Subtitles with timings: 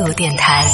[0.00, 0.64] 度电台。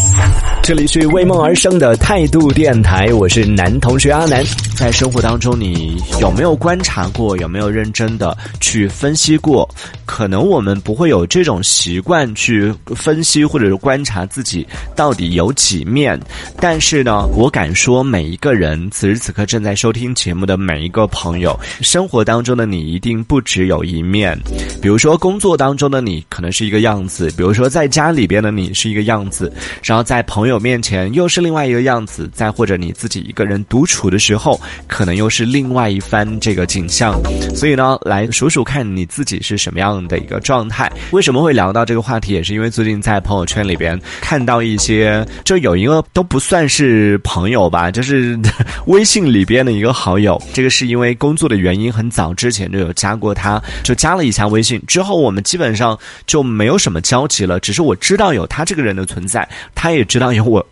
[0.63, 4.45] 这里是为梦而生的态度电台，我是男同学阿南。
[4.77, 7.37] 在生活当中，你有没有观察过？
[7.39, 9.69] 有没有认真的去分析过？
[10.05, 16.21] 可能我们不会有这种习惯去分析或者是观察自己到底有几面，
[16.61, 24.39] 但是呢，我敢说，每一个人此时此刻正在收听节目的每一个朋友，生活当中的你一定不只有一面。
[24.83, 29.53] 比如说，工作当中的你可能是一个样子；，比如说，在家里边的你是一个样样子，
[29.83, 37.19] 然后在朋友面前又是另外一个样子；，再或者你自己一个人独处的时候，可能又是另外一番这个景象。
[37.55, 39.87] 所以呢，来数数看你自己是什么样。
[40.09, 42.33] 的一个状态，为什么会聊到这个话题？
[42.33, 48.39] 也是因为最近在朋友圈里边看到一些，就有一个都不算是朋友吧，就是
[48.87, 50.41] 微信里边的一个好友。
[50.53, 54.83] 这个是因为工作的原因，很早之前就有加过他，就加了一下微信。
[54.87, 60.67] 之后我们基本上就没有什么交集了，只是我知道有他这个人的存在，他也知道有我，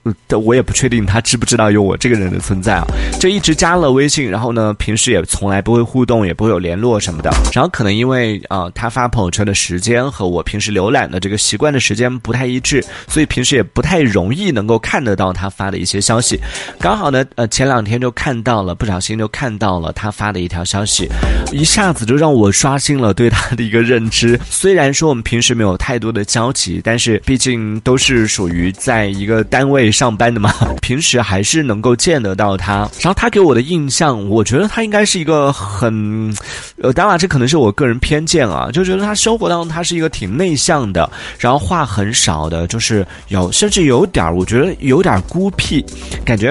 [0.45, 2.85] 我也不确定他知不知道有我这个人的存在啊。
[3.19, 7.31] 就一直加了微信，然后呢，平时也从来不会互动，也不会有联络什么的。
[7.55, 9.05] 然后可能因为啊，他发。
[9.15, 16.37] 朋友圈的时间和我平时浏览的这个习惯的时间不太一致，所以平时也不太容易能够看得到他发的一些消息。
[16.81, 21.07] 刚好呢，呃，前两天就看到了，不小心就看到了他发的一条消息，
[21.53, 24.39] 一下子就让我刷新了对他的一个认知。
[24.49, 32.89] 虽然说我们平时没有太多的交集，但是毕竟都是属于在一个单位上班的嘛，平时还是能够见得到他。
[33.01, 36.35] 然后他给我的印象，我觉得他应该是一个很，
[36.83, 39.05] 呃，当然这可能是我个人偏见啊，就觉得。
[39.05, 41.09] 他生活当中，他是一个挺内向的，
[41.39, 45.85] 然后话很少的，就是有甚至有点儿，我觉得有点孤僻，
[46.25, 46.51] 感觉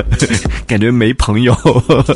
[0.68, 1.54] 感觉没朋友，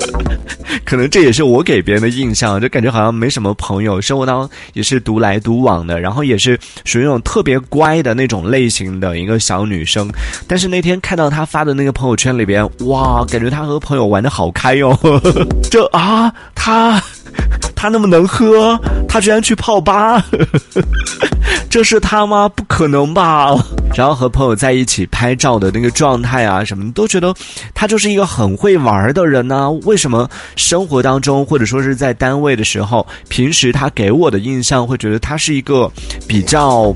[0.85, 10.13] 可能这也是我给别人的印象，就感觉好像没什么朋友，生活当中也是独来独往的，然后也是属于那种特别乖的那种类型的一个小女生。
[10.47, 14.95] 但是那天看到她发的那个朋友圈里边，哇，感觉她和朋友玩的好开哟，
[15.71, 17.03] 这啊，她。
[17.75, 18.79] 他那么能喝，
[19.09, 20.23] 他居然去泡吧？
[21.69, 22.49] 这是他吗？
[22.55, 23.55] 不可能吧！
[23.95, 27.35] 然后和朋友在一起拍照的那个状态啊，什么都觉得
[27.75, 29.71] 他就是一个很会玩的人呢。
[29.85, 35.91] 为什么生活当中或者说是在单位的时候，平时他给我的印象会觉得他是一个
[36.27, 36.93] 比较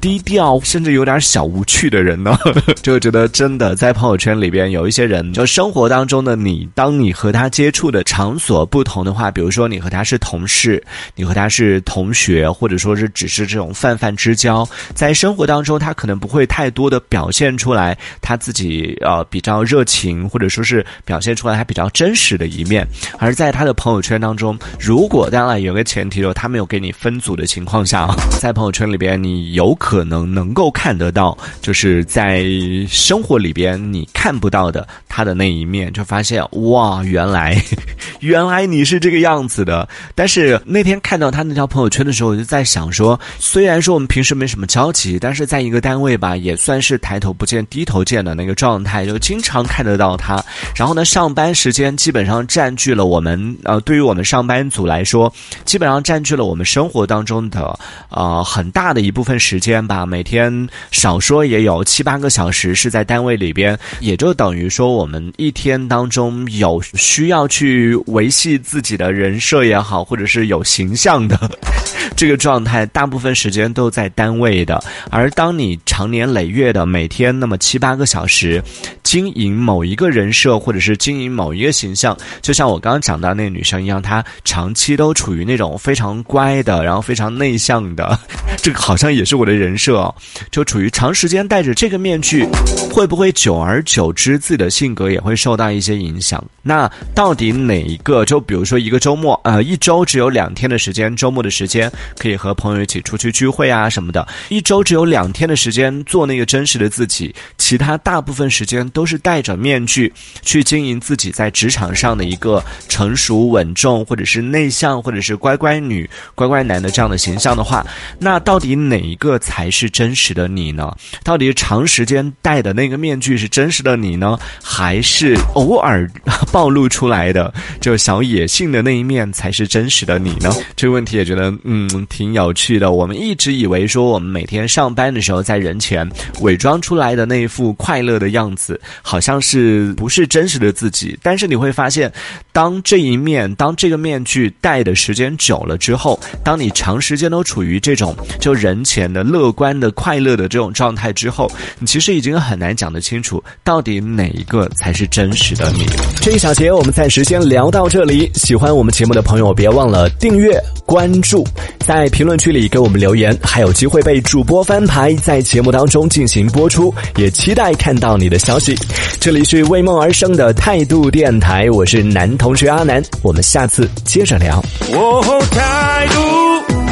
[0.00, 2.38] 低调，甚至有点小无趣的人呢？
[2.80, 10.82] 就觉得真的在朋友圈里边有一些人，就生活当中的你，当你和他接触的场所不同的话，比如说你和他是同事，
[11.14, 16.37] 你和他是同学，或者说是只是这种泛泛之交，在生活当中他可能不会。
[16.38, 22.86] 会太多的表现出来他自己呃比较热情，或者说是表现出来他比较真实的一面。
[23.18, 28.06] 而在他的朋友圈当中，如果当然有个前提，就他没有给你分组的情况下，
[28.40, 32.44] 在朋友圈里边，你有可能能够看得到，就是在
[32.88, 37.60] 生活里边你看不到的他的那一面，就发现哇，原来
[38.20, 39.88] 原来你是这个样子的。
[40.14, 46.27] 但是那天看到他那条朋友圈的时候，我就在想说，虽然说我们平时没什么交集，但是在一个单位吧。
[46.28, 50.42] 啊，也算是抬头不见低头见的那个状态，就经常看得到他。
[50.76, 55.32] 然后呢，上班时间基本上占据了我们呃，对于我们上班族来说，
[55.64, 57.78] 基本上占据了我们生活当中的
[58.10, 60.04] 呃很大的一部分时间吧。
[60.04, 71.38] 每天少说也有七八个小时是在单位里边，也就等于说我们一天当中有需要去维系自己的人设也好，或者是有形象的
[72.16, 74.82] 这个状态，大部分时间都在单位的。
[75.10, 78.60] 而当你常年年累月的每天那么七八个小时，
[79.04, 88.18] 经营某一个人设或者是经营某一个形象，就像我刚刚讲到那个女生一样，她长期都处于那种非常乖的，然后非常内向的，
[88.56, 90.14] 这个好像也是我的人设，哦
[90.50, 92.46] 就处于长时间戴着这个面具，
[92.92, 96.42] 会不会久而久之自己的性格也会受到一些影响？
[96.62, 98.24] 那到底哪一个？
[98.24, 105.88] 就比如说一个周末，呃，一周只有两天的时间，周末的时间可以和朋友一起出去聚会啊什么的，一周只有两天的时间。
[106.04, 110.12] 做那个真实的自己，其他大部分时间都是戴着面具
[110.42, 117.86] 去经营自己在职场上的一个成熟稳重，或者是内向，或者是乖乖女、乖乖男的这样的形象的话，
[118.18, 120.94] 那到底哪一个才是真实的你呢？
[121.24, 126.10] 到底长时间戴的那个面具是真实的你呢，还是偶尔
[126.52, 130.50] 暴露出来的就小野性的那一面才是真实的你呢？
[130.76, 132.92] 这个问题也觉得嗯挺有趣的。
[132.92, 136.08] 我们一直以为说我们每天上班的时候在人前
[136.40, 141.18] 伪装出来的那一副快乐的样子，好像是不是真实的自己？
[141.22, 142.12] 但是你会发现，
[142.52, 155.86] 当这一面当这个面具戴的时间久了之后，当你长时间都处于这种就人前的乐观的快乐的这种状态之后，你其实已经很难讲得清楚到底哪一个才是真实的你。
[156.20, 158.30] 这一小节我们暂时先聊到这里。
[158.34, 161.46] 喜欢我们节目的朋友，别忘了订阅、关注，
[161.80, 166.94] 在评论区里给我们留言，还有机会被主播翻牌，在节目当中进行播出。
[167.16, 168.76] 也期待看到你的消息。
[169.20, 174.62] 这里是为梦而生的态度电台，我是男同学阿南，我们下次接着聊。
[174.92, 176.47] 哦，态度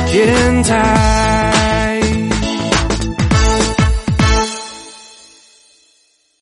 [0.07, 1.46] 电台。